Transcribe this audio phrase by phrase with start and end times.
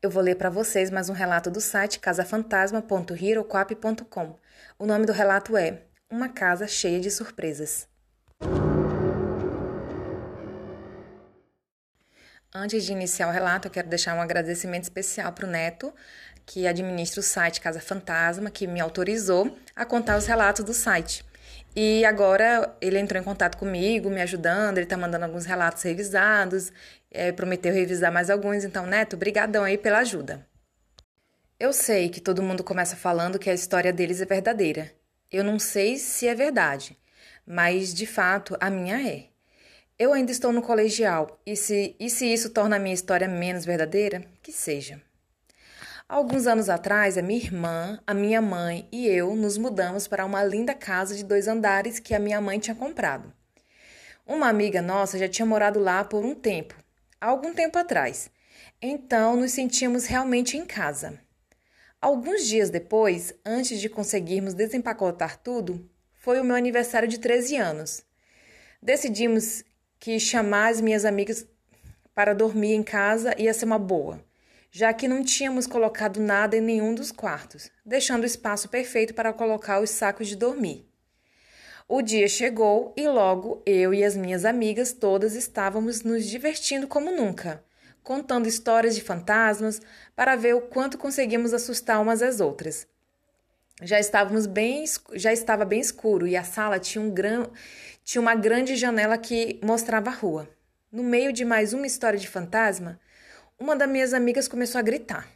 [0.00, 4.38] Eu vou ler para vocês mais um relato do site casafantasma.heroquap.com.
[4.78, 7.88] O nome do relato é Uma Casa Cheia de Surpresas.
[12.54, 15.92] Antes de iniciar o relato, eu quero deixar um agradecimento especial para o Neto,
[16.46, 21.26] que administra o site Casa Fantasma, que me autorizou a contar os relatos do site.
[21.76, 26.72] E agora ele entrou em contato comigo, me ajudando, ele está mandando alguns relatos revisados,
[27.10, 28.64] é, prometeu revisar mais alguns.
[28.64, 30.46] Então, Neto, brigadão aí pela ajuda.
[31.60, 34.92] Eu sei que todo mundo começa falando que a história deles é verdadeira.
[35.30, 36.96] Eu não sei se é verdade,
[37.46, 39.26] mas de fato a minha é.
[39.98, 43.64] Eu ainda estou no colegial, e se, e se isso torna a minha história menos
[43.64, 45.02] verdadeira, que seja.
[46.08, 50.42] Alguns anos atrás, a minha irmã, a minha mãe e eu nos mudamos para uma
[50.42, 53.30] linda casa de dois andares que a minha mãe tinha comprado.
[54.26, 56.74] Uma amiga nossa já tinha morado lá por um tempo,
[57.20, 58.30] algum tempo atrás.
[58.80, 61.20] Então nos sentíamos realmente em casa.
[62.00, 68.02] Alguns dias depois, antes de conseguirmos desempacotar tudo, foi o meu aniversário de 13 anos.
[68.82, 69.62] Decidimos
[70.00, 71.46] que chamar as minhas amigas
[72.14, 74.26] para dormir em casa ia ser uma boa
[74.70, 79.32] já que não tínhamos colocado nada em nenhum dos quartos, deixando o espaço perfeito para
[79.32, 80.86] colocar os sacos de dormir.
[81.88, 87.10] O dia chegou e logo eu e as minhas amigas todas estávamos nos divertindo como
[87.10, 87.64] nunca,
[88.02, 89.80] contando histórias de fantasmas
[90.14, 92.86] para ver o quanto conseguimos assustar umas às outras.
[93.80, 97.46] Já estávamos bem, já estava bem escuro e a sala tinha, um gran,
[98.04, 100.48] tinha uma grande janela que mostrava a rua.
[100.90, 102.98] No meio de mais uma história de fantasma,
[103.58, 105.28] uma das minhas amigas começou a gritar.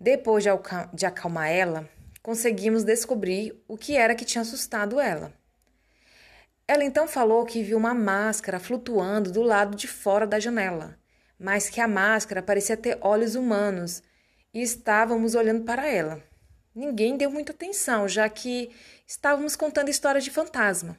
[0.00, 0.44] Depois
[0.92, 1.88] de acalmar ela,
[2.22, 5.32] conseguimos descobrir o que era que tinha assustado ela.
[6.66, 10.98] Ela então falou que viu uma máscara flutuando do lado de fora da janela,
[11.38, 14.02] mas que a máscara parecia ter olhos humanos
[14.52, 16.22] e estávamos olhando para ela.
[16.74, 18.70] Ninguém deu muita atenção, já que
[19.06, 20.98] estávamos contando histórias de fantasma.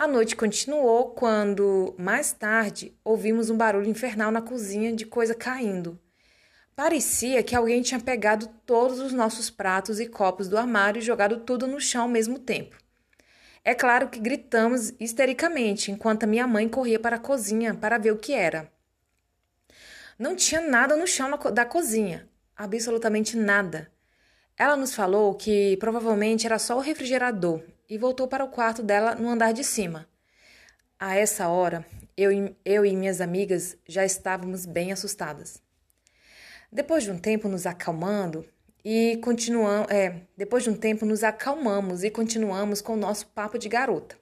[0.00, 6.00] A noite continuou quando, mais tarde, ouvimos um barulho infernal na cozinha de coisa caindo.
[6.74, 11.40] Parecia que alguém tinha pegado todos os nossos pratos e copos do armário e jogado
[11.40, 12.78] tudo no chão ao mesmo tempo.
[13.62, 18.18] É claro que gritamos histericamente enquanto minha mãe corria para a cozinha para ver o
[18.18, 18.72] que era.
[20.18, 23.92] Não tinha nada no chão da cozinha, absolutamente nada.
[24.60, 29.14] Ela nos falou que provavelmente era só o refrigerador e voltou para o quarto dela
[29.14, 30.06] no andar de cima.
[30.98, 31.82] A essa hora,
[32.14, 32.30] eu,
[32.62, 35.62] eu e minhas amigas já estávamos bem assustadas.
[36.70, 38.44] Depois de um tempo nos acalmando
[38.84, 43.58] e continuamos, é, depois de um tempo nos acalmamos e continuamos com o nosso papo
[43.58, 44.14] de garota.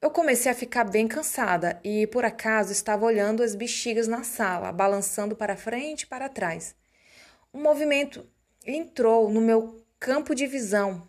[0.00, 4.70] Eu comecei a ficar bem cansada e por acaso estava olhando as bexigas na sala,
[4.70, 6.76] balançando para frente e para trás.
[7.52, 8.24] Um movimento
[8.66, 11.08] entrou no meu campo de visão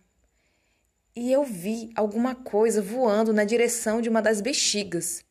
[1.14, 5.24] e eu vi alguma coisa voando na direção de uma das bexigas.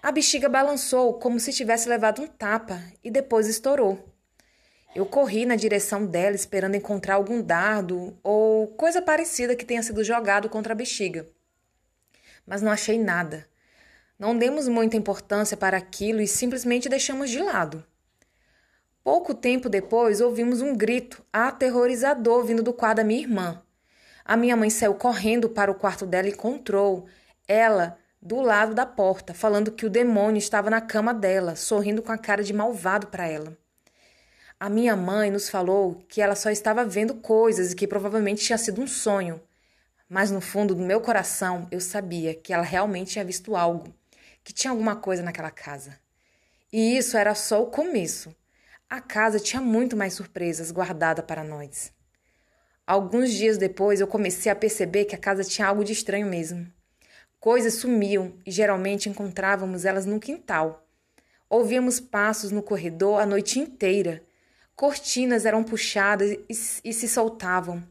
[0.00, 4.08] A bexiga balançou como se tivesse levado um tapa e depois estourou.
[4.94, 10.04] Eu corri na direção dela esperando encontrar algum dardo ou coisa parecida que tenha sido
[10.04, 11.28] jogado contra a bexiga.
[12.46, 13.48] Mas não achei nada.
[14.18, 17.84] Não demos muita importância para aquilo e simplesmente deixamos de lado.
[19.02, 23.62] Pouco tempo depois, ouvimos um grito aterrorizador vindo do quarto da minha irmã.
[24.24, 27.06] A minha mãe saiu correndo para o quarto dela e encontrou
[27.48, 32.12] ela do lado da porta, falando que o demônio estava na cama dela, sorrindo com
[32.12, 33.56] a cara de malvado para ela.
[34.58, 38.58] A minha mãe nos falou que ela só estava vendo coisas e que provavelmente tinha
[38.58, 39.40] sido um sonho.
[40.06, 43.94] Mas no fundo do meu coração eu sabia que ela realmente tinha visto algo,
[44.44, 45.98] que tinha alguma coisa naquela casa.
[46.70, 48.34] E isso era só o começo.
[48.92, 51.92] A casa tinha muito mais surpresas guardada para nós.
[52.84, 56.66] Alguns dias depois, eu comecei a perceber que a casa tinha algo de estranho mesmo.
[57.38, 60.84] Coisas sumiam e geralmente encontrávamos elas no quintal.
[61.48, 64.24] Ouvíamos passos no corredor a noite inteira.
[64.74, 67.86] Cortinas eram puxadas e, e se soltavam.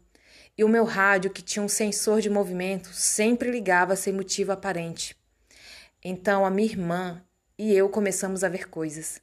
[0.57, 5.15] E o meu rádio, que tinha um sensor de movimento, sempre ligava sem motivo aparente.
[6.03, 7.23] Então a minha irmã
[7.57, 9.21] e eu começamos a ver coisas.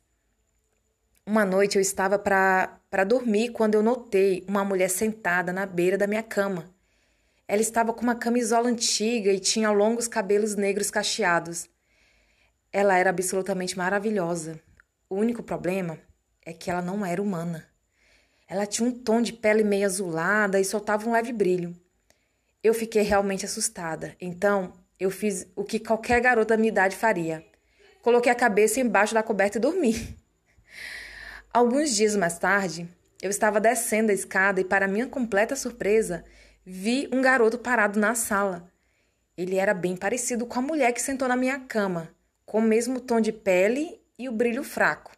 [1.28, 6.06] Uma noite eu estava para dormir quando eu notei uma mulher sentada na beira da
[6.06, 6.72] minha cama.
[7.48, 11.68] Ela estava com uma camisola antiga e tinha longos cabelos negros cacheados.
[12.72, 14.60] Ela era absolutamente maravilhosa.
[15.10, 15.98] O único problema
[16.44, 17.66] é que ela não era humana.
[18.46, 21.74] Ela tinha um tom de pele meio azulada e soltava um leve brilho.
[22.62, 27.44] Eu fiquei realmente assustada, então eu fiz o que qualquer garota da minha idade faria.
[28.00, 30.16] Coloquei a cabeça embaixo da coberta e dormi.
[31.56, 32.86] Alguns dias mais tarde,
[33.22, 36.22] eu estava descendo a escada e, para minha completa surpresa,
[36.66, 38.70] vi um garoto parado na sala.
[39.34, 42.10] Ele era bem parecido com a mulher que sentou na minha cama,
[42.44, 45.12] com o mesmo tom de pele e o brilho fraco.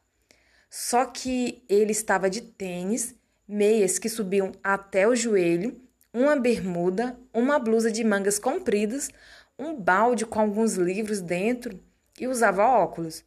[0.71, 3.17] Só que ele estava de tênis,
[3.49, 5.77] meias que subiam até o joelho,
[6.15, 9.11] uma bermuda, uma blusa de mangas compridas,
[9.59, 11.83] um balde com alguns livros dentro
[12.17, 13.25] e usava óculos.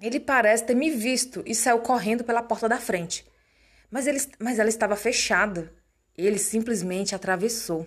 [0.00, 3.24] Ele parece ter me visto e saiu correndo pela porta da frente.
[3.90, 5.72] Mas, ele, mas ela estava fechada.
[6.16, 7.86] Ele simplesmente atravessou.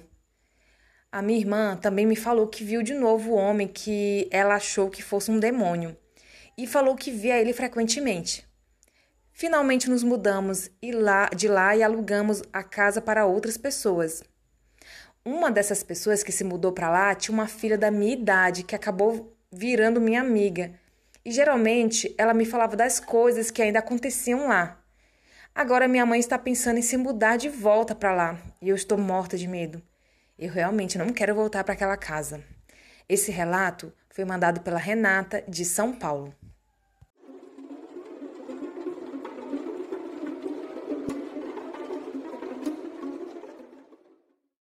[1.12, 4.89] A minha irmã também me falou que viu de novo o homem que ela achou
[4.89, 5.98] que fosse um demônio
[6.57, 8.45] e falou que via ele frequentemente.
[9.31, 14.24] Finalmente nos mudamos e lá, de lá e alugamos a casa para outras pessoas.
[15.24, 18.75] Uma dessas pessoas que se mudou para lá tinha uma filha da minha idade que
[18.75, 20.74] acabou virando minha amiga.
[21.27, 24.81] E geralmente ela me falava das coisas que ainda aconteciam lá.
[25.53, 28.97] Agora minha mãe está pensando em se mudar de volta para lá e eu estou
[28.97, 29.83] morta de medo.
[30.39, 32.41] Eu realmente não quero voltar para aquela casa.
[33.09, 36.33] Esse relato foi mandado pela Renata de São Paulo.